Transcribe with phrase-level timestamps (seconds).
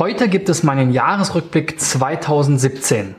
[0.00, 3.14] Heute gibt es meinen Jahresrückblick 2017.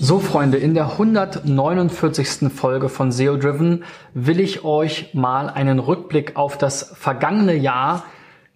[0.00, 2.50] So Freunde, in der 149.
[2.50, 3.84] Folge von SEO Driven
[4.14, 8.06] will ich euch mal einen Rückblick auf das vergangene Jahr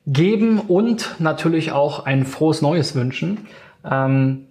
[0.07, 3.47] geben und natürlich auch ein frohes Neues wünschen.
[3.85, 4.47] Ähm,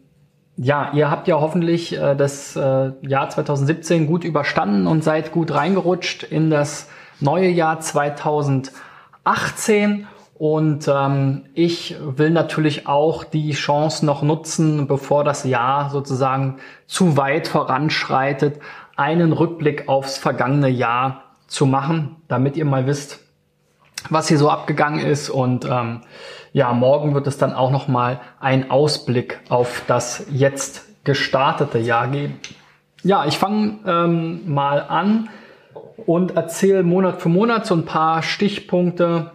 [0.58, 5.54] ja, ihr habt ja hoffentlich äh, das äh, Jahr 2017 gut überstanden und seid gut
[5.54, 10.08] reingerutscht in das neue Jahr 2018.
[10.38, 17.16] Und ähm, ich will natürlich auch die Chance noch nutzen, bevor das Jahr sozusagen zu
[17.16, 18.60] weit voranschreitet,
[18.98, 23.25] einen Rückblick aufs vergangene Jahr zu machen, damit ihr mal wisst,
[24.10, 25.30] was hier so abgegangen ist.
[25.30, 26.02] Und ähm,
[26.54, 32.08] ja, morgen wird es dann auch noch mal einen Ausblick auf das jetzt gestartete Jahr
[32.08, 32.40] geben.
[33.04, 35.30] Ja, ich fange ähm, mal an
[36.06, 39.32] und erzähle Monat für Monat so ein paar Stichpunkte,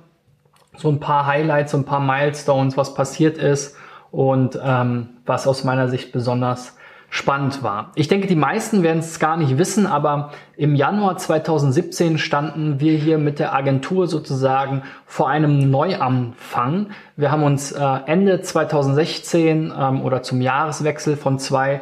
[0.77, 3.77] so ein paar Highlights, so ein paar Milestones, was passiert ist
[4.11, 6.77] und ähm, was aus meiner Sicht besonders
[7.11, 7.91] spannend war.
[7.97, 12.97] Ich denke, die meisten werden es gar nicht wissen, aber im Januar 2017 standen wir
[12.97, 16.91] hier mit der Agentur sozusagen vor einem Neuanfang.
[17.17, 21.81] Wir haben uns äh, Ende 2016 ähm, oder zum Jahreswechsel von zwei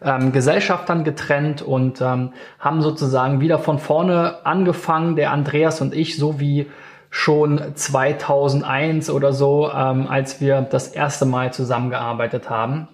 [0.00, 6.16] ähm, Gesellschaftern getrennt und ähm, haben sozusagen wieder von vorne angefangen, der Andreas und ich,
[6.16, 6.70] so wie
[7.10, 12.86] schon 2001 oder so, ähm, als wir das erste Mal zusammengearbeitet haben.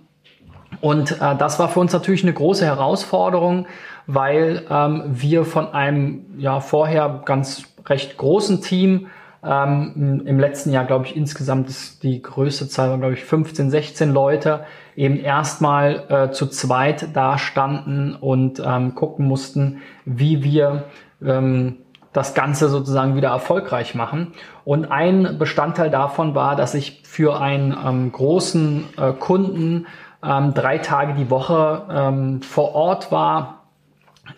[0.85, 3.67] Und äh, das war für uns natürlich eine große Herausforderung,
[4.07, 9.07] weil ähm, wir von einem ja vorher ganz recht großen Team
[9.43, 13.71] ähm, im letzten Jahr, glaube ich, insgesamt ist die größte Zahl war, glaube ich, 15,
[13.71, 20.85] 16 Leute, eben erstmal äh, zu zweit da standen und ähm, gucken mussten, wie wir
[21.25, 21.79] ähm,
[22.13, 24.35] das Ganze sozusagen wieder erfolgreich machen.
[24.67, 29.87] Und ein Bestandteil davon war, dass ich für einen ähm, großen äh, Kunden
[30.25, 33.65] ähm, drei Tage die Woche ähm, vor Ort war,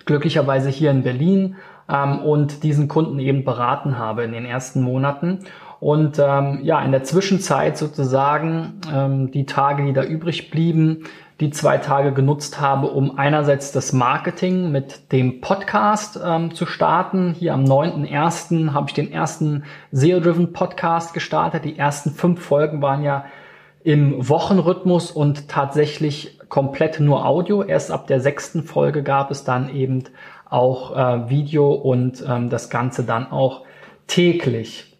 [0.05, 1.57] glücklicherweise hier in Berlin
[1.89, 5.41] ähm, und diesen Kunden eben beraten habe in den ersten Monaten.
[5.79, 11.05] Und ähm, ja, in der Zwischenzeit sozusagen ähm, die Tage, die da übrig blieben,
[11.41, 17.35] die zwei Tage genutzt habe, um einerseits das Marketing mit dem Podcast ähm, zu starten.
[17.39, 18.73] Hier am 9.1.
[18.73, 21.67] habe ich den ersten SEO-Driven Podcast gestartet.
[21.67, 23.27] Die ersten fünf Folgen waren ja
[23.87, 27.63] im Wochenrhythmus und tatsächlich komplett nur Audio.
[27.63, 30.03] Erst ab der sechsten Folge gab es dann eben
[30.51, 33.63] auch äh, Video und ähm, das Ganze dann auch
[34.09, 34.99] täglich.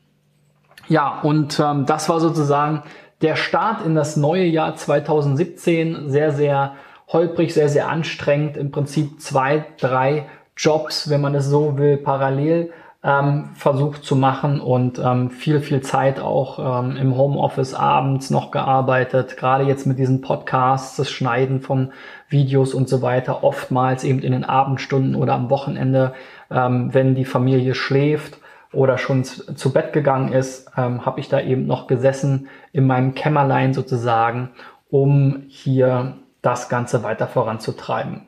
[0.87, 2.85] Ja, und ähm, das war sozusagen
[3.23, 6.09] der Start in das neue Jahr 2017.
[6.09, 6.75] Sehr, sehr
[7.09, 8.57] holprig, sehr, sehr anstrengend.
[8.57, 10.27] Im Prinzip zwei, drei
[10.57, 12.71] Jobs, wenn man es so will, parallel
[13.07, 18.51] ähm, versucht zu machen und ähm, viel, viel Zeit auch ähm, im Homeoffice abends noch
[18.51, 21.93] gearbeitet, gerade jetzt mit diesen Podcasts, das Schneiden von
[22.29, 26.15] Videos und so weiter, oftmals eben in den Abendstunden oder am Wochenende,
[26.51, 28.39] ähm, wenn die Familie schläft
[28.73, 33.15] oder schon zu Bett gegangen ist, ähm, habe ich da eben noch gesessen in meinem
[33.15, 34.51] Kämmerlein sozusagen,
[34.91, 38.23] um hier das Ganze weiter voranzutreiben.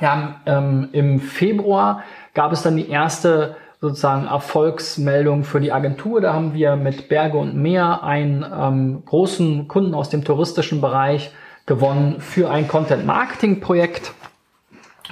[0.00, 6.20] Ja, ähm, im Februar gab es dann die erste sozusagen Erfolgsmeldung für die Agentur.
[6.20, 11.32] Da haben wir mit Berge und Meer einen ähm, großen Kunden aus dem touristischen Bereich
[11.66, 14.12] gewonnen für ein Content Marketing Projekt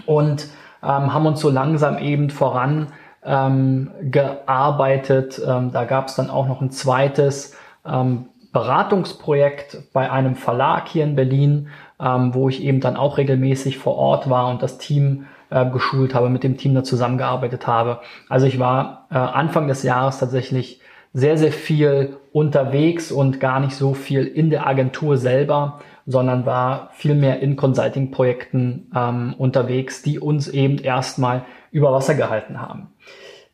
[0.06, 0.48] und
[0.82, 2.88] ähm, haben uns so langsam eben voran
[3.24, 5.40] ähm, gearbeitet.
[5.46, 7.56] Ähm, da gab es dann auch noch ein zweites
[7.86, 11.68] ähm, Beratungsprojekt bei einem Verlag hier in Berlin,
[12.00, 16.14] ähm, wo ich eben dann auch regelmäßig vor Ort war und das Team äh, geschult
[16.14, 18.00] habe, mit dem Team da zusammengearbeitet habe.
[18.28, 20.80] Also ich war äh, Anfang des Jahres tatsächlich
[21.12, 26.90] sehr, sehr viel unterwegs und gar nicht so viel in der Agentur selber, sondern war
[26.92, 32.88] viel mehr in Consulting-Projekten ähm, unterwegs, die uns eben erstmal über Wasser gehalten haben.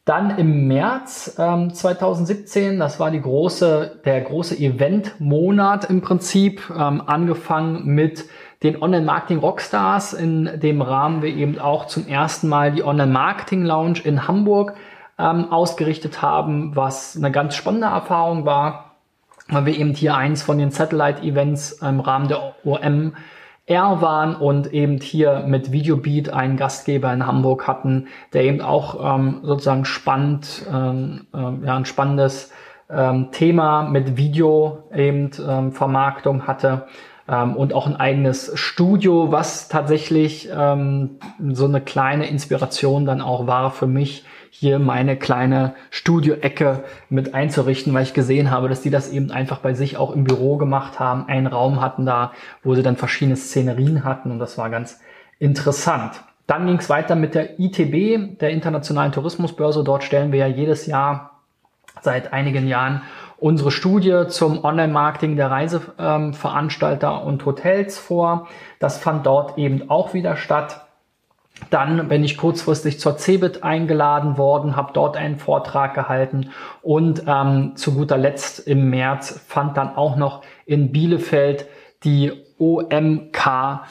[0.05, 7.03] Dann im März ähm, 2017, das war die große, der große Event-Monat im Prinzip, ähm,
[7.07, 8.27] angefangen mit
[8.63, 14.75] den Online-Marketing-Rockstars, in dem Rahmen wir eben auch zum ersten Mal die Online-Marketing-Lounge in Hamburg
[15.19, 18.97] ähm, ausgerichtet haben, was eine ganz spannende Erfahrung war,
[19.49, 23.13] weil wir eben hier eins von den Satellite-Events im Rahmen der OM
[23.67, 29.17] R waren und eben hier mit Videobeat einen Gastgeber in Hamburg hatten, der eben auch
[29.17, 32.53] ähm, sozusagen spannend, ähm, äh, ja, ein spannendes
[32.91, 36.87] ähm, Thema mit Video eben ähm, Vermarktung hatte.
[37.29, 41.19] Ähm, und auch ein eigenes Studio, was tatsächlich ähm,
[41.53, 47.93] so eine kleine Inspiration dann auch war für mich, hier meine kleine Studio-Ecke mit einzurichten,
[47.93, 51.01] weil ich gesehen habe, dass die das eben einfach bei sich auch im Büro gemacht
[51.01, 52.31] haben, einen Raum hatten da,
[52.63, 55.01] wo sie dann verschiedene Szenerien hatten und das war ganz
[55.41, 56.23] interessant.
[56.47, 59.83] Dann ging es weiter mit der ITB, der Internationalen Tourismusbörse.
[59.83, 61.41] Dort stellen wir ja jedes Jahr
[62.03, 63.03] seit einigen Jahren
[63.45, 68.49] unsere Studie zum Online-Marketing der Reiseveranstalter ähm, und Hotels vor.
[68.79, 70.87] Das fand dort eben auch wieder statt.
[71.69, 77.73] Dann bin ich kurzfristig zur CeBIT eingeladen worden, habe dort einen Vortrag gehalten und ähm,
[77.77, 81.67] zu guter Letzt im März fand dann auch noch in Bielefeld
[82.03, 83.85] die OMKB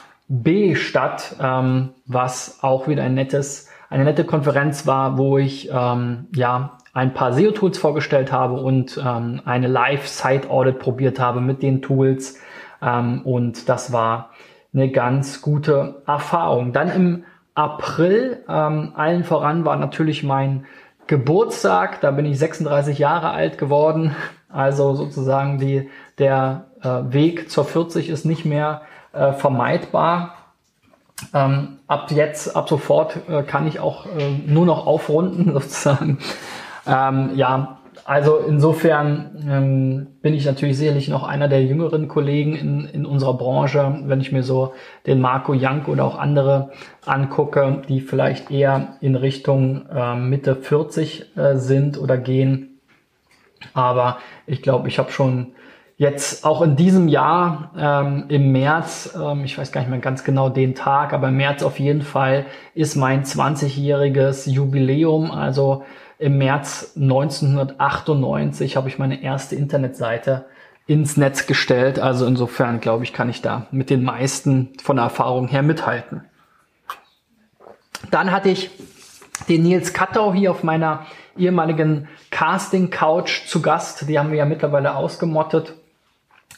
[0.74, 6.78] statt, ähm, was auch wieder ein nettes, eine nette Konferenz war, wo ich ähm, ja
[6.94, 12.38] ein paar SEO-Tools vorgestellt habe und ähm, eine Live-Site-Audit probiert habe mit den Tools
[12.80, 14.30] ähm, und das war
[14.72, 16.72] eine ganz gute Erfahrung.
[16.72, 17.24] Dann im
[17.54, 18.42] April.
[18.48, 20.66] Ähm, allen voran war natürlich mein
[21.06, 22.00] Geburtstag.
[22.00, 24.16] Da bin ich 36 Jahre alt geworden.
[24.48, 25.88] Also sozusagen die,
[26.18, 28.82] der äh, Weg zur 40 ist nicht mehr
[29.12, 30.34] äh, vermeidbar.
[31.32, 36.18] Ähm, ab jetzt, ab sofort äh, kann ich auch äh, nur noch aufrunden sozusagen.
[36.86, 42.84] Ähm, ja, also insofern ähm, bin ich natürlich sicherlich noch einer der jüngeren Kollegen in,
[42.86, 44.74] in unserer Branche, wenn ich mir so
[45.06, 46.72] den Marco Jank oder auch andere
[47.06, 52.80] angucke, die vielleicht eher in Richtung äh, Mitte 40 äh, sind oder gehen.
[53.72, 55.52] Aber ich glaube, ich habe schon
[55.96, 60.24] jetzt auch in diesem Jahr ähm, im März, ähm, ich weiß gar nicht mehr ganz
[60.24, 65.30] genau den Tag, aber im März auf jeden Fall ist mein 20-jähriges Jubiläum.
[65.30, 65.84] Also
[66.24, 70.46] im März 1998 habe ich meine erste Internetseite
[70.86, 71.98] ins Netz gestellt.
[71.98, 76.24] Also insofern glaube ich, kann ich da mit den meisten von der Erfahrung her mithalten.
[78.10, 78.70] Dann hatte ich
[79.50, 81.04] den Nils Kattau hier auf meiner
[81.36, 84.08] ehemaligen Casting Couch zu Gast.
[84.08, 85.74] Die haben wir ja mittlerweile ausgemottet.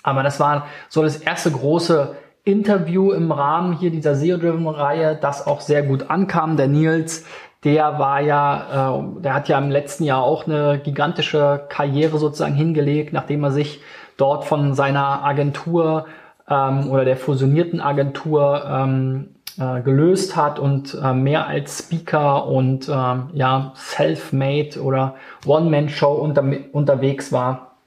[0.04, 2.14] Aber das war so das erste große
[2.44, 6.56] Interview im Rahmen hier dieser SEO-Driven-Reihe, das auch sehr gut ankam.
[6.56, 7.24] Der Nils
[7.66, 12.54] der war ja, äh, der hat ja im letzten Jahr auch eine gigantische Karriere sozusagen
[12.54, 13.80] hingelegt, nachdem er sich
[14.16, 16.06] dort von seiner Agentur
[16.48, 22.88] ähm, oder der fusionierten Agentur ähm, äh, gelöst hat und äh, mehr als Speaker und
[22.88, 27.78] ähm, ja Self-Made oder One-Man-Show unter, unterwegs war.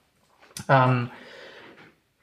[0.67, 1.09] Ähm,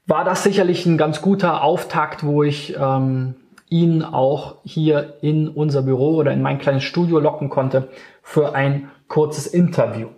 [0.07, 3.35] war das sicherlich ein ganz guter Auftakt, wo ich ähm,
[3.69, 7.89] ihn auch hier in unser Büro oder in mein kleines Studio locken konnte
[8.23, 10.09] für ein kurzes Interview.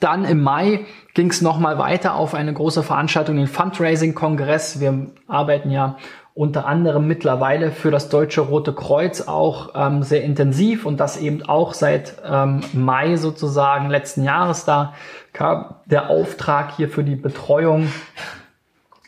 [0.00, 0.84] Dann im Mai
[1.14, 4.80] ging es nochmal weiter auf eine große Veranstaltung, den Fundraising-Kongress.
[4.80, 5.96] Wir arbeiten ja
[6.34, 11.42] unter anderem mittlerweile für das Deutsche Rote Kreuz auch ähm, sehr intensiv und das eben
[11.42, 14.64] auch seit ähm, Mai sozusagen letzten Jahres.
[14.64, 14.94] Da
[15.32, 17.92] kam der Auftrag hier für die Betreuung,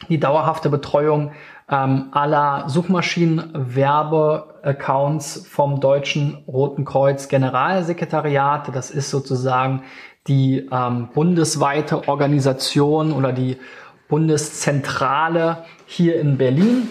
[0.09, 1.33] die dauerhafte Betreuung
[1.71, 8.69] ähm, aller Suchmaschinenwerbeaccounts vom Deutschen Roten Kreuz Generalsekretariat.
[8.75, 9.83] Das ist sozusagen
[10.27, 13.57] die ähm, bundesweite Organisation oder die
[14.09, 16.89] Bundeszentrale hier in Berlin.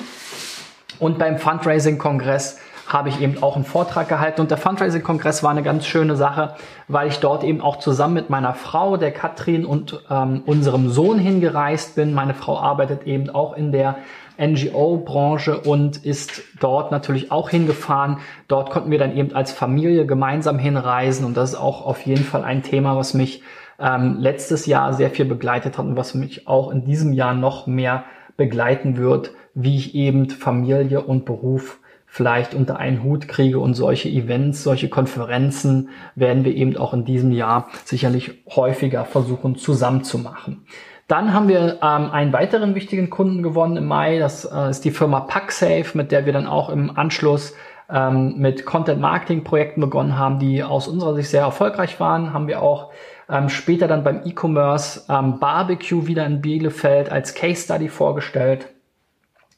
[0.99, 4.41] Und beim Fundraising-Kongress habe ich eben auch einen Vortrag gehalten.
[4.41, 6.55] Und der Fundraising-Kongress war eine ganz schöne Sache,
[6.87, 11.17] weil ich dort eben auch zusammen mit meiner Frau, der Katrin und ähm, unserem Sohn
[11.17, 12.13] hingereist bin.
[12.13, 13.97] Meine Frau arbeitet eben auch in der
[14.37, 18.17] NGO-Branche und ist dort natürlich auch hingefahren.
[18.47, 22.23] Dort konnten wir dann eben als Familie gemeinsam hinreisen und das ist auch auf jeden
[22.23, 23.43] Fall ein Thema, was mich
[23.79, 27.67] ähm, letztes Jahr sehr viel begleitet hat und was mich auch in diesem Jahr noch
[27.67, 28.05] mehr
[28.37, 31.79] begleiten wird, wie ich eben Familie und Beruf
[32.13, 37.05] vielleicht unter einen Hut kriege und solche Events, solche Konferenzen werden wir eben auch in
[37.05, 40.65] diesem Jahr sicherlich häufiger versuchen zusammen zu machen.
[41.07, 44.19] Dann haben wir ähm, einen weiteren wichtigen Kunden gewonnen im Mai.
[44.19, 47.53] Das äh, ist die Firma PackSafe, mit der wir dann auch im Anschluss
[47.89, 52.33] ähm, mit Content-Marketing-Projekten begonnen haben, die aus unserer Sicht sehr erfolgreich waren.
[52.33, 52.91] Haben wir auch
[53.29, 58.69] ähm, später dann beim E-Commerce ähm, Barbecue wieder in Bielefeld als Case Study vorgestellt,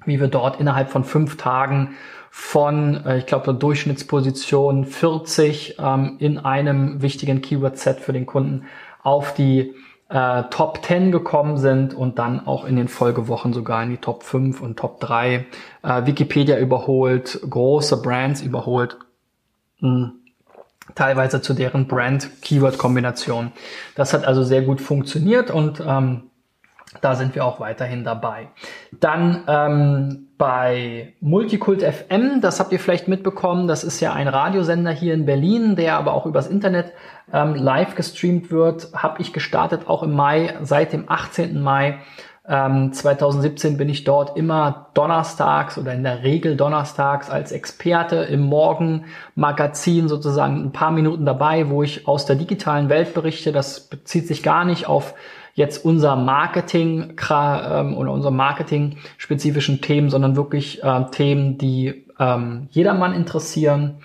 [0.06, 1.96] wie wir dort innerhalb von fünf Tagen
[2.32, 8.66] von, äh, ich glaube, Durchschnittsposition 40 ähm, in einem wichtigen Keyword-Set für den Kunden
[9.04, 9.74] auf die
[10.10, 14.24] äh, Top 10 gekommen sind und dann auch in den Folgewochen sogar in die Top
[14.24, 15.46] 5 und Top 3.
[15.84, 18.98] Äh, Wikipedia überholt, große Brands überholt.
[19.80, 20.12] Mh hm,
[20.94, 23.52] teilweise zu deren Brand-Keyword-Kombination.
[23.96, 26.30] Das hat also sehr gut funktioniert und ähm,
[27.02, 28.48] Da sind wir auch weiterhin dabei.
[28.92, 34.92] Dann ähm, bei Multikult FM, das habt ihr vielleicht mitbekommen, das ist ja ein Radiosender
[34.92, 36.92] hier in Berlin, der aber auch übers Internet
[37.32, 41.62] ähm, live gestreamt wird, habe ich gestartet, auch im Mai, seit dem 18.
[41.62, 42.00] Mai
[42.48, 48.42] ähm, 2017 bin ich dort immer donnerstags oder in der Regel donnerstags als Experte im
[48.42, 53.52] Morgenmagazin sozusagen ein paar Minuten dabei, wo ich aus der digitalen Welt berichte.
[53.52, 55.16] Das bezieht sich gar nicht auf
[55.56, 63.14] jetzt unser Marketing ähm, oder unsere Marketing-spezifischen Themen, sondern wirklich äh, Themen, die ähm, jedermann
[63.14, 63.96] interessieren.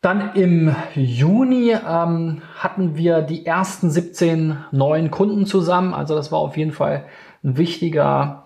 [0.00, 5.92] Dann im Juni ähm, hatten wir die ersten 17 neuen Kunden zusammen.
[5.92, 7.04] Also das war auf jeden Fall
[7.42, 8.44] ein wichtiger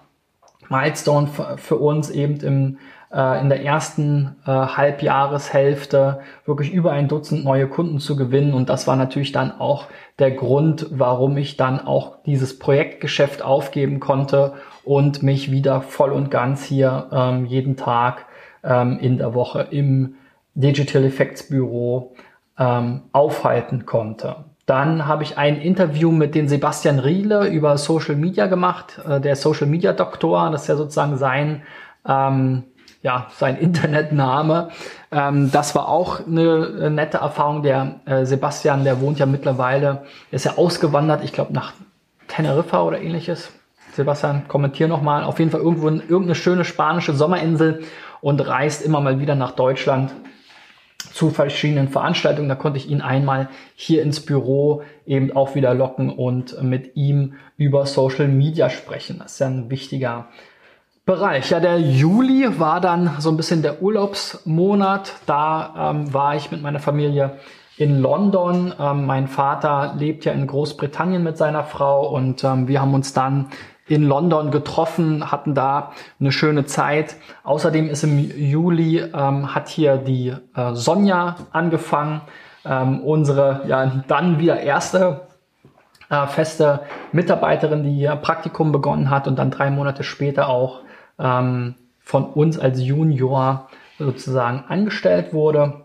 [0.70, 2.78] Milestone für uns eben im,
[3.12, 8.54] äh, in der ersten äh, Halbjahreshälfte wirklich über ein Dutzend neue Kunden zu gewinnen.
[8.54, 9.86] Und das war natürlich dann auch
[10.18, 14.54] der Grund, warum ich dann auch dieses Projektgeschäft aufgeben konnte
[14.84, 18.26] und mich wieder voll und ganz hier ähm, jeden Tag
[18.64, 20.14] ähm, in der Woche im
[20.54, 22.14] Digital Effects Büro
[22.58, 24.44] ähm, aufhalten konnte.
[24.66, 29.36] Dann habe ich ein Interview mit den Sebastian Riele über Social Media gemacht, äh, der
[29.36, 31.62] Social Media Doktor, das ist ja sozusagen sein,
[32.06, 32.64] ähm,
[33.02, 34.70] ja, sein Internetname.
[35.10, 37.62] Ähm, das war auch eine äh, nette Erfahrung.
[37.62, 41.72] Der äh, Sebastian, der wohnt ja mittlerweile, ist ja ausgewandert, ich glaube nach
[42.28, 43.50] Teneriffa oder ähnliches.
[43.94, 45.24] Sebastian, kommentier nochmal.
[45.24, 47.84] Auf jeden Fall irgendwo in irgendeine schöne spanische Sommerinsel
[48.22, 50.12] und reist immer mal wieder nach Deutschland
[51.12, 52.48] zu verschiedenen Veranstaltungen.
[52.48, 57.34] Da konnte ich ihn einmal hier ins Büro eben auch wieder locken und mit ihm
[57.58, 59.18] über Social Media sprechen.
[59.18, 60.28] Das ist ja ein wichtiger
[61.04, 61.50] Bereich.
[61.50, 65.14] Ja, der Juli war dann so ein bisschen der Urlaubsmonat.
[65.26, 67.38] Da ähm, war ich mit meiner Familie
[67.76, 68.72] in London.
[68.78, 73.12] Ähm, mein Vater lebt ja in Großbritannien mit seiner Frau und ähm, wir haben uns
[73.12, 73.48] dann
[73.88, 75.90] in London getroffen, hatten da
[76.20, 77.16] eine schöne Zeit.
[77.42, 82.20] Außerdem ist im Juli, ähm, hat hier die äh, Sonja angefangen,
[82.64, 85.22] ähm, unsere ja dann wieder erste
[86.10, 90.82] äh, feste Mitarbeiterin, die ihr Praktikum begonnen hat und dann drei Monate später auch
[91.22, 95.84] ähm, von uns als Junior sozusagen angestellt wurde.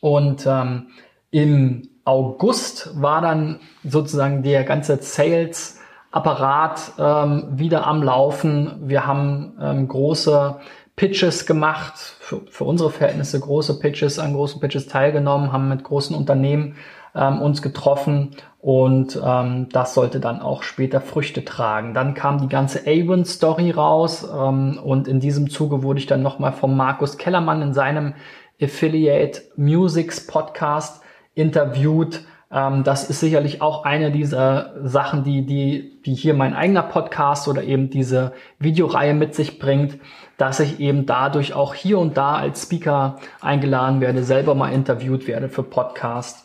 [0.00, 0.88] Und ähm,
[1.30, 8.88] im August war dann sozusagen der ganze Sales Apparat ähm, wieder am Laufen.
[8.88, 10.56] Wir haben ähm, große
[10.94, 16.14] Pitches gemacht, für, für unsere Verhältnisse große Pitches, an großen Pitches teilgenommen, haben mit großen
[16.14, 16.76] Unternehmen
[17.14, 21.94] ähm, uns getroffen und ähm, das sollte dann auch später Früchte tragen.
[21.94, 26.52] Dann kam die ganze Avon-Story raus ähm, und in diesem Zuge wurde ich dann nochmal
[26.52, 28.14] vom Markus Kellermann in seinem
[28.60, 31.02] Affiliate Musics Podcast
[31.34, 36.84] interviewt ähm, das ist sicherlich auch eine dieser Sachen, die, die, die hier mein eigener
[36.84, 39.98] Podcast oder eben diese Videoreihe mit sich bringt,
[40.36, 45.26] dass ich eben dadurch auch hier und da als Speaker eingeladen werde, selber mal interviewt
[45.26, 46.43] werde für Podcast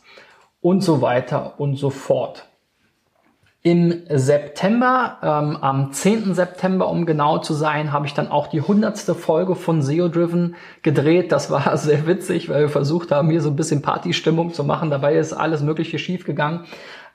[0.61, 2.45] und so weiter und so fort.
[3.61, 6.33] Im September, ähm, am 10.
[6.33, 10.55] September, um genau zu sein, habe ich dann auch die hundertste Folge von SEO Driven
[10.81, 11.33] gedreht.
[11.33, 14.89] Das war sehr witzig, weil wir versucht haben, hier so ein bisschen Partystimmung zu machen.
[14.89, 16.65] Dabei ist alles Mögliche schief gegangen.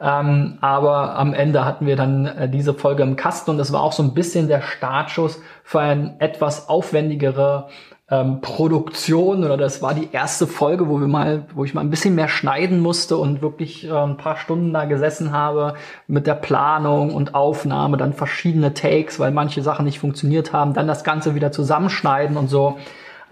[0.00, 3.80] Ähm, aber am Ende hatten wir dann äh, diese Folge im Kasten und das war
[3.80, 7.68] auch so ein bisschen der Startschuss für ein etwas aufwendigere
[8.10, 11.90] ähm, Produktion oder das war die erste Folge, wo wir mal, wo ich mal ein
[11.90, 15.74] bisschen mehr schneiden musste und wirklich äh, ein paar Stunden da gesessen habe
[16.06, 20.86] mit der Planung und Aufnahme, dann verschiedene Takes, weil manche Sachen nicht funktioniert haben, dann
[20.86, 22.76] das Ganze wieder zusammenschneiden und so.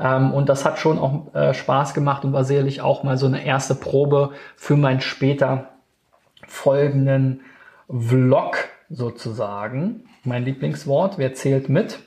[0.00, 3.26] Ähm, und das hat schon auch äh, Spaß gemacht und war sicherlich auch mal so
[3.26, 5.68] eine erste Probe für meinen später
[6.46, 7.42] folgenden
[7.88, 8.56] Vlog
[8.88, 10.04] sozusagen.
[10.24, 11.98] Mein Lieblingswort, wer zählt mit?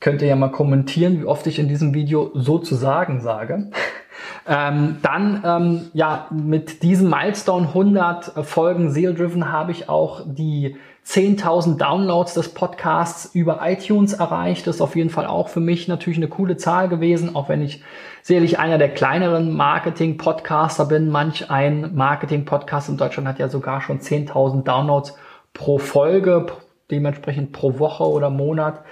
[0.00, 3.70] Könnt ihr ja mal kommentieren, wie oft ich in diesem Video sozusagen sage.
[4.48, 10.76] ähm, dann, ähm, ja, mit diesem Milestone 100 Folgen Seal Driven habe ich auch die
[11.08, 14.66] 10.000 Downloads des Podcasts über iTunes erreicht.
[14.66, 17.62] Das ist auf jeden Fall auch für mich natürlich eine coole Zahl gewesen, auch wenn
[17.62, 17.82] ich
[18.20, 21.08] sicherlich einer der kleineren Marketing-Podcaster bin.
[21.08, 25.16] Manch ein Marketing-Podcast in Deutschland hat ja sogar schon 10.000 Downloads
[25.54, 26.46] pro Folge,
[26.90, 28.82] dementsprechend pro Woche oder Monat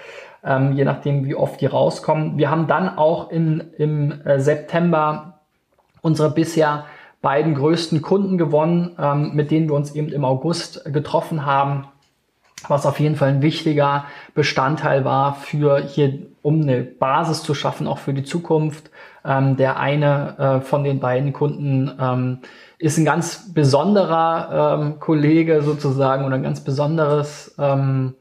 [0.46, 2.38] ähm, je nachdem, wie oft die rauskommen.
[2.38, 5.40] Wir haben dann auch in, im äh, September
[6.00, 6.84] unsere bisher
[7.20, 11.88] beiden größten Kunden gewonnen, ähm, mit denen wir uns eben im August getroffen haben.
[12.68, 17.86] Was auf jeden Fall ein wichtiger Bestandteil war für hier, um eine Basis zu schaffen,
[17.86, 18.90] auch für die Zukunft.
[19.24, 22.38] Ähm, der eine äh, von den beiden Kunden ähm,
[22.78, 28.14] ist ein ganz besonderer ähm, Kollege sozusagen oder ein ganz besonderes, ähm,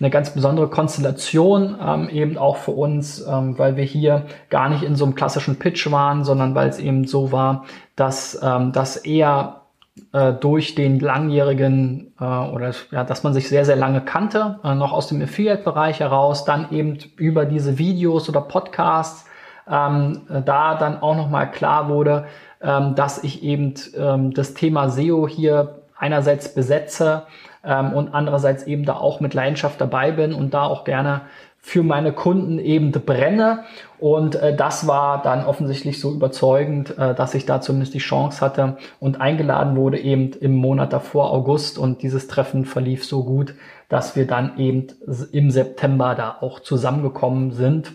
[0.00, 4.82] eine ganz besondere Konstellation ähm, eben auch für uns, ähm, weil wir hier gar nicht
[4.82, 7.64] in so einem klassischen Pitch waren, sondern weil es eben so war,
[7.96, 9.62] dass, ähm, dass er
[10.12, 14.74] äh, durch den langjährigen äh, oder ja, dass man sich sehr, sehr lange kannte, äh,
[14.74, 19.26] noch aus dem Affiliate-Bereich heraus, dann eben über diese Videos oder Podcasts
[19.70, 22.26] ähm, da dann auch nochmal klar wurde,
[22.60, 27.24] ähm, dass ich eben ähm, das Thema SEO hier einerseits besetze
[27.64, 31.22] ähm, und andererseits eben da auch mit Leidenschaft dabei bin und da auch gerne
[31.60, 33.64] für meine Kunden eben brenne.
[33.98, 38.40] Und äh, das war dann offensichtlich so überzeugend, äh, dass ich da zumindest die Chance
[38.40, 41.78] hatte und eingeladen wurde eben im Monat davor, August.
[41.78, 43.54] Und dieses Treffen verlief so gut,
[43.88, 44.86] dass wir dann eben
[45.32, 47.92] im September da auch zusammengekommen sind.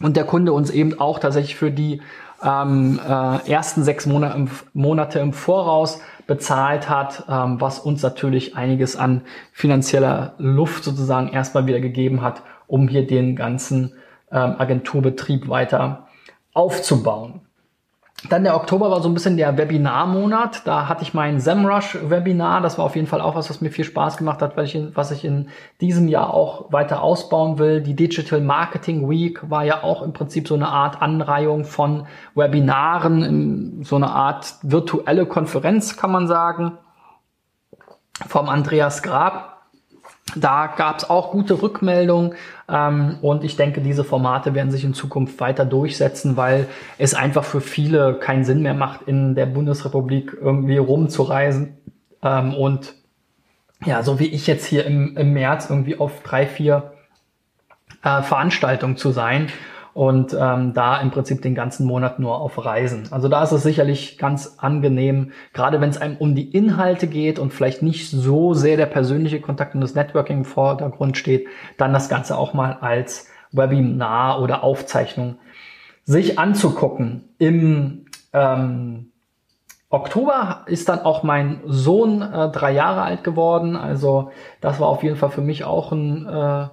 [0.00, 2.02] Und der Kunde uns eben auch tatsächlich für die
[2.42, 8.56] ähm, äh, ersten sechs Monate im, Monate im Voraus bezahlt hat, ähm, was uns natürlich
[8.56, 13.94] einiges an finanzieller Luft sozusagen erstmal wieder gegeben hat, um hier den ganzen
[14.30, 16.08] ähm, Agenturbetrieb weiter
[16.52, 17.42] aufzubauen.
[18.30, 20.66] Dann der Oktober war so ein bisschen der Webinarmonat.
[20.66, 22.62] Da hatte ich mein SEMrush-Webinar.
[22.62, 24.96] Das war auf jeden Fall auch was, was mir viel Spaß gemacht hat, ich in,
[24.96, 25.50] was ich in
[25.82, 27.82] diesem Jahr auch weiter ausbauen will.
[27.82, 33.84] Die Digital Marketing Week war ja auch im Prinzip so eine Art Anreihung von Webinaren,
[33.84, 36.78] so eine Art virtuelle Konferenz, kann man sagen,
[38.26, 39.55] vom Andreas Grab.
[40.34, 42.34] Da gab es auch gute Rückmeldungen
[42.68, 46.66] ähm, und ich denke, diese Formate werden sich in Zukunft weiter durchsetzen, weil
[46.98, 51.76] es einfach für viele keinen Sinn mehr macht, in der Bundesrepublik irgendwie rumzureisen
[52.22, 52.94] ähm, und
[53.84, 56.92] ja, so wie ich jetzt hier im, im März irgendwie auf drei, vier
[58.02, 59.48] äh, Veranstaltungen zu sein
[59.96, 63.08] und ähm, da im Prinzip den ganzen Monat nur auf Reisen.
[63.12, 67.38] Also da ist es sicherlich ganz angenehm, gerade wenn es einem um die Inhalte geht
[67.38, 71.46] und vielleicht nicht so sehr der persönliche Kontakt und das Networking im Vordergrund steht,
[71.78, 75.36] dann das Ganze auch mal als Webinar oder Aufzeichnung
[76.04, 77.30] sich anzugucken.
[77.38, 79.12] Im ähm,
[79.88, 83.76] Oktober ist dann auch mein Sohn äh, drei Jahre alt geworden.
[83.76, 86.66] Also das war auf jeden Fall für mich auch ein äh,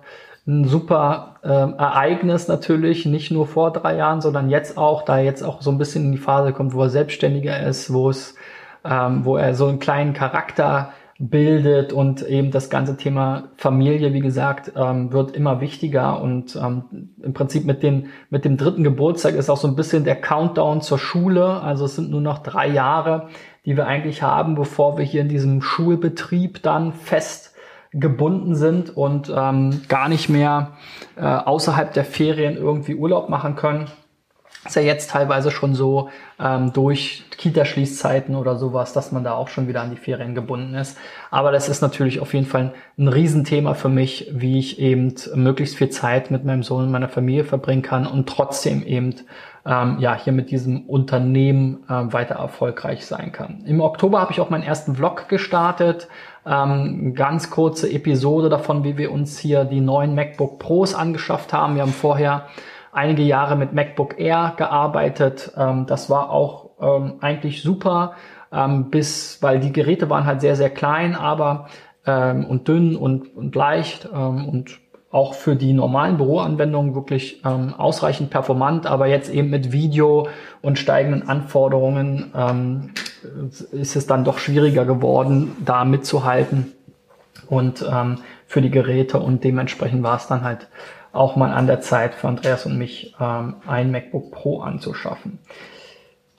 [0.45, 5.41] ein super äh, Ereignis natürlich, nicht nur vor drei Jahren, sondern jetzt auch, da jetzt
[5.41, 8.35] auch so ein bisschen in die Phase kommt, wo er selbstständiger ist, wo es,
[8.83, 14.19] ähm, wo er so einen kleinen Charakter bildet und eben das ganze Thema Familie, wie
[14.19, 19.35] gesagt, ähm, wird immer wichtiger und ähm, im Prinzip mit dem, mit dem dritten Geburtstag
[19.35, 21.61] ist auch so ein bisschen der Countdown zur Schule.
[21.61, 23.29] Also es sind nur noch drei Jahre,
[23.65, 27.52] die wir eigentlich haben, bevor wir hier in diesem Schulbetrieb dann fest
[27.93, 30.71] gebunden sind und ähm, gar nicht mehr
[31.15, 33.85] äh, außerhalb der Ferien irgendwie Urlaub machen können.
[34.65, 39.49] Ist ja jetzt teilweise schon so ähm, durch Kita-Schließzeiten oder sowas, dass man da auch
[39.49, 40.97] schon wieder an die Ferien gebunden ist.
[41.31, 45.75] Aber das ist natürlich auf jeden Fall ein Riesenthema für mich, wie ich eben möglichst
[45.75, 49.15] viel Zeit mit meinem Sohn und meiner Familie verbringen kann und trotzdem eben
[49.65, 53.63] ähm, ja hier mit diesem Unternehmen äh, weiter erfolgreich sein kann.
[53.65, 56.07] Im Oktober habe ich auch meinen ersten Vlog gestartet.
[56.45, 61.75] Ähm, ganz kurze Episode davon, wie wir uns hier die neuen MacBook Pros angeschafft haben.
[61.75, 62.47] Wir haben vorher
[62.93, 65.51] einige Jahre mit MacBook Air gearbeitet.
[65.57, 68.13] Ähm, das war auch ähm, eigentlich super,
[68.51, 71.67] ähm, bis, weil die Geräte waren halt sehr, sehr klein, aber
[72.05, 74.79] ähm, und dünn und, und leicht ähm, und
[75.11, 80.27] auch für die normalen Büroanwendungen wirklich ähm, ausreichend performant, aber jetzt eben mit Video
[80.61, 82.89] und steigenden Anforderungen ähm,
[83.71, 86.71] ist es dann doch schwieriger geworden, da mitzuhalten
[87.47, 90.67] und ähm, für die Geräte und dementsprechend war es dann halt
[91.13, 95.39] auch mal an der Zeit für Andreas und mich ähm, ein MacBook Pro anzuschaffen.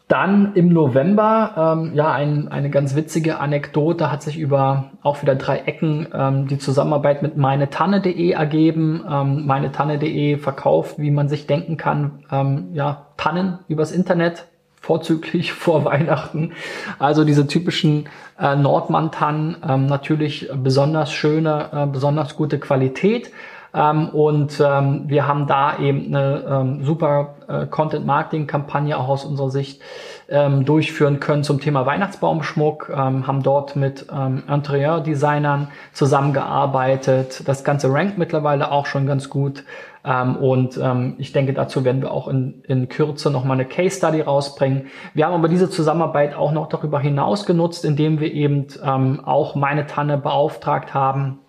[0.08, 5.34] Dann im November, ähm, ja, ein, eine ganz witzige Anekdote hat sich über auch wieder
[5.34, 9.02] drei Ecken ähm, die Zusammenarbeit mit meinetanne.de ergeben.
[9.10, 14.46] Ähm, meinetanne.de verkauft, wie man sich denken kann, ähm, ja, Tannen übers Internet,
[14.78, 16.52] vorzüglich vor Weihnachten.
[16.98, 18.08] Also diese typischen
[18.38, 23.30] äh, Nordmann-Tannen, ähm, natürlich besonders schöne, äh, besonders gute Qualität.
[23.74, 29.50] Ähm, und ähm, wir haben da eben eine ähm, super äh, Content-Marketing-Kampagne auch aus unserer
[29.50, 29.82] Sicht
[30.28, 37.42] ähm, durchführen können zum Thema Weihnachtsbaumschmuck, ähm, haben dort mit ähm, Interieur-Designern zusammengearbeitet.
[37.46, 39.64] Das Ganze rankt mittlerweile auch schon ganz gut.
[40.04, 43.96] Ähm, und ähm, ich denke, dazu werden wir auch in, in Kürze nochmal eine Case
[43.96, 44.86] Study rausbringen.
[45.14, 49.54] Wir haben aber diese Zusammenarbeit auch noch darüber hinaus genutzt, indem wir eben ähm, auch
[49.54, 51.40] meine Tanne beauftragt haben,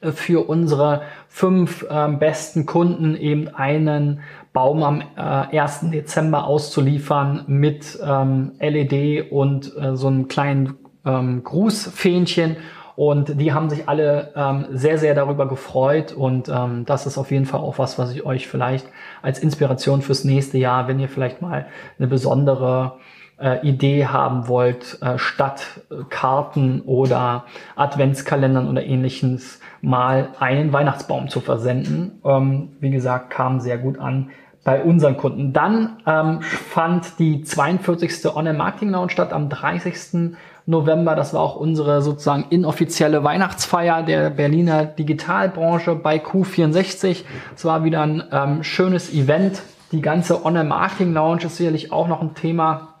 [0.00, 4.20] äh, für unsere fünf äh, besten Kunden eben einen
[4.52, 5.20] Baum am äh,
[5.58, 5.90] 1.
[5.90, 12.56] Dezember auszuliefern mit ähm, LED und äh, so einem kleinen ähm, Grußfähnchen.
[12.96, 16.12] Und die haben sich alle ähm, sehr, sehr darüber gefreut.
[16.12, 18.88] Und ähm, das ist auf jeden Fall auch was, was ich euch vielleicht
[19.22, 21.66] als Inspiration fürs nächste Jahr, wenn ihr vielleicht mal
[21.98, 22.94] eine besondere
[23.40, 27.44] äh, Idee haben wollt, äh, statt äh, Karten oder
[27.76, 32.20] Adventskalendern oder ähnliches mal einen Weihnachtsbaum zu versenden.
[32.24, 34.30] Ähm, wie gesagt, kam sehr gut an
[34.64, 35.52] bei unseren Kunden.
[35.52, 38.26] Dann ähm, fand die 42.
[38.34, 40.36] Online-Marketing Lounge statt am 30.
[40.66, 41.14] November.
[41.14, 47.24] Das war auch unsere sozusagen inoffizielle Weihnachtsfeier der Berliner Digitalbranche bei Q64.
[47.56, 49.62] Es war wieder ein ähm, schönes Event.
[49.92, 52.97] Die ganze Online-Marketing Lounge ist sicherlich auch noch ein Thema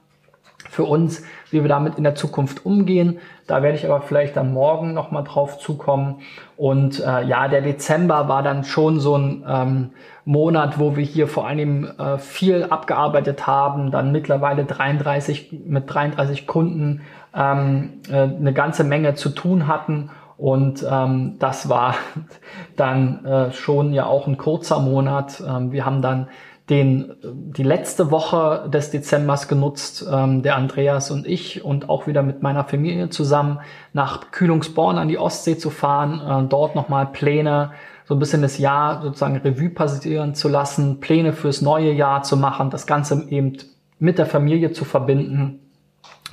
[0.68, 3.18] für uns, wie wir damit in der Zukunft umgehen.
[3.46, 6.20] Da werde ich aber vielleicht dann morgen nochmal drauf zukommen.
[6.56, 9.90] Und äh, ja, der Dezember war dann schon so ein ähm,
[10.24, 16.46] Monat, wo wir hier vor allem äh, viel abgearbeitet haben, dann mittlerweile 33 mit 33
[16.46, 17.00] Kunden
[17.34, 20.10] ähm, äh, eine ganze Menge zu tun hatten.
[20.38, 21.96] Und ähm, das war
[22.76, 25.42] dann äh, schon ja auch ein kurzer Monat.
[25.46, 26.28] Ähm, wir haben dann
[26.70, 32.22] den, die letzte Woche des Dezembers genutzt, ähm, der Andreas und ich und auch wieder
[32.22, 33.60] mit meiner Familie zusammen
[33.92, 37.72] nach Kühlungsborn an die Ostsee zu fahren, äh, dort nochmal Pläne,
[38.04, 42.36] so ein bisschen das Jahr sozusagen Revue passieren zu lassen, Pläne fürs neue Jahr zu
[42.36, 43.56] machen, das Ganze eben
[43.98, 45.60] mit der Familie zu verbinden.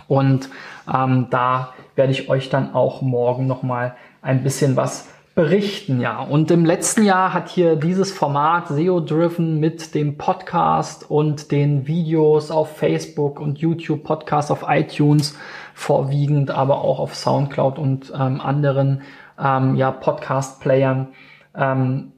[0.07, 0.49] Und
[0.93, 6.21] ähm, da werde ich euch dann auch morgen nochmal ein bisschen was berichten, ja.
[6.21, 11.87] Und im letzten Jahr hat hier dieses Format SEO Driven mit dem Podcast und den
[11.87, 15.37] Videos auf Facebook und YouTube, Podcast auf iTunes
[15.73, 19.01] vorwiegend, aber auch auf Soundcloud und ähm, anderen
[19.37, 21.09] ähm, ja, Podcast-Playern
[21.53, 22.13] ähm,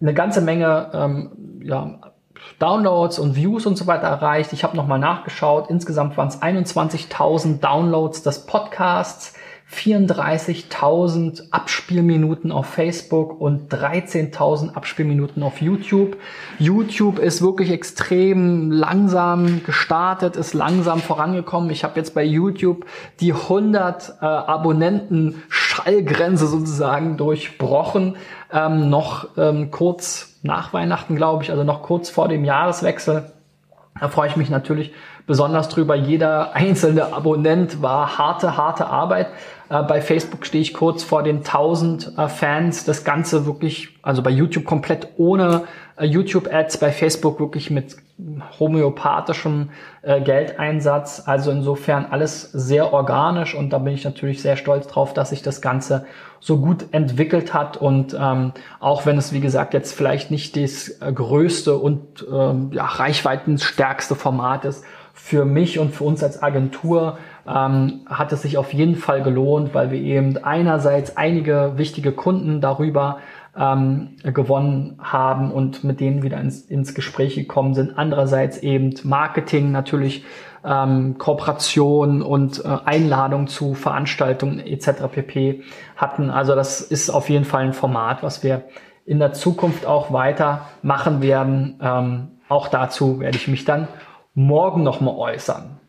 [0.00, 1.98] eine ganze Menge ähm, ja,
[2.58, 4.52] Downloads und Views und so weiter erreicht.
[4.52, 5.70] Ich habe nochmal nachgeschaut.
[5.70, 9.34] Insgesamt waren es 21.000 Downloads des Podcasts.
[9.72, 16.16] 34.000 Abspielminuten auf Facebook und 13.000 Abspielminuten auf YouTube.
[16.58, 21.70] YouTube ist wirklich extrem langsam gestartet, ist langsam vorangekommen.
[21.70, 22.84] Ich habe jetzt bei YouTube
[23.20, 28.16] die 100 äh, Abonnenten Schallgrenze sozusagen durchbrochen.
[28.52, 33.30] Ähm, noch ähm, kurz nach Weihnachten, glaube ich, also noch kurz vor dem Jahreswechsel.
[34.00, 34.92] Da freue ich mich natürlich
[35.26, 35.94] besonders drüber.
[35.94, 39.28] Jeder einzelne Abonnent war harte, harte Arbeit.
[39.70, 42.84] Äh, bei Facebook stehe ich kurz vor den 1000 äh, Fans.
[42.84, 45.62] Das Ganze wirklich, also bei YouTube komplett ohne
[45.96, 47.96] äh, YouTube-Ads, bei Facebook wirklich mit
[48.58, 49.70] homöopathischem
[50.02, 51.22] Geldeinsatz.
[51.24, 55.40] Also insofern alles sehr organisch und da bin ich natürlich sehr stolz drauf, dass sich
[55.40, 56.04] das Ganze
[56.38, 61.00] so gut entwickelt hat und ähm, auch wenn es wie gesagt jetzt vielleicht nicht das
[61.00, 67.18] größte und ähm, ja, reichweitenstärkste Format ist, für mich und für uns als Agentur
[67.50, 72.60] ähm, hat es sich auf jeden Fall gelohnt, weil wir eben einerseits einige wichtige Kunden
[72.60, 73.18] darüber
[73.56, 77.98] ähm, gewonnen haben und mit denen wieder ins, ins Gespräch gekommen sind.
[77.98, 80.24] Andererseits eben Marketing natürlich,
[80.64, 85.08] ähm, Kooperation und äh, Einladung zu Veranstaltungen etc.
[85.10, 85.62] pp.
[85.96, 86.30] hatten.
[86.30, 88.64] Also das ist auf jeden Fall ein Format, was wir
[89.06, 91.80] in der Zukunft auch weiter machen werden.
[91.82, 93.88] Ähm, auch dazu werde ich mich dann
[94.34, 95.79] morgen nochmal äußern.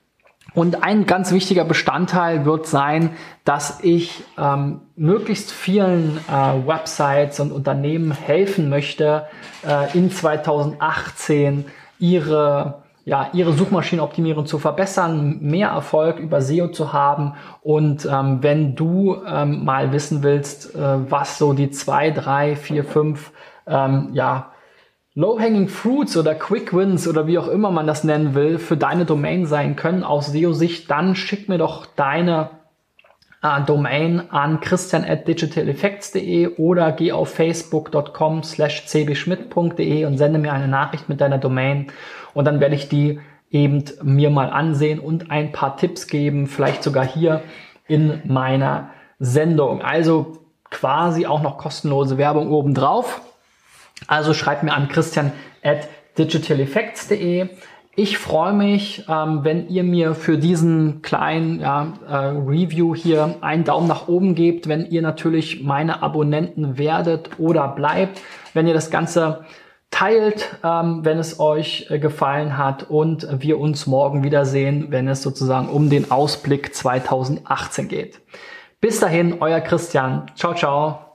[0.54, 3.12] Und ein ganz wichtiger Bestandteil wird sein,
[3.46, 9.28] dass ich ähm, möglichst vielen äh, Websites und Unternehmen helfen möchte,
[9.66, 11.66] äh, in 2018
[12.00, 17.34] ihre ja, ihre Suchmaschinenoptimierung zu verbessern, mehr Erfolg über SEO zu haben.
[17.62, 22.84] Und ähm, wenn du ähm, mal wissen willst, äh, was so die zwei, drei, vier,
[22.84, 23.32] fünf
[23.66, 24.52] ähm, ja,
[25.14, 29.06] Low-Hanging Fruits oder Quick Wins oder wie auch immer man das nennen will, für deine
[29.06, 32.52] Domain sein können aus SEO-Sicht, dann schick mir doch deine
[33.44, 40.54] äh, Domain an christian at digitaleffects.de oder geh auf facebook.com slash cbschmidt.de und sende mir
[40.54, 41.88] eine Nachricht mit deiner Domain
[42.34, 43.20] und dann werde ich die
[43.50, 47.42] eben mir mal ansehen und ein paar Tipps geben, vielleicht sogar hier
[47.86, 49.82] in meiner Sendung.
[49.82, 50.38] Also
[50.70, 53.22] quasi auch noch kostenlose Werbung obendrauf.
[54.08, 55.32] Also schreibt mir an christian
[55.64, 55.88] at
[56.18, 57.50] digitaleffects.de.
[57.96, 63.66] Ich freue mich, ähm, wenn ihr mir für diesen kleinen ja, äh, Review hier einen
[63.66, 68.22] Daumen nach oben gebt, wenn ihr natürlich meine Abonnenten werdet oder bleibt,
[68.54, 69.44] wenn ihr das Ganze
[69.92, 75.22] teilt, ähm, wenn es euch äh, gefallen hat und wir uns morgen wiedersehen, wenn es
[75.22, 78.22] sozusagen um den Ausblick 2018 geht.
[78.80, 80.32] Bis dahin, euer Christian.
[80.36, 81.11] Ciao, ciao.